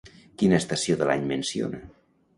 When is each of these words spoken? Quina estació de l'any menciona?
Quina 0.41 0.61
estació 0.61 0.97
de 1.03 1.11
l'any 1.11 1.29
menciona? 1.35 1.85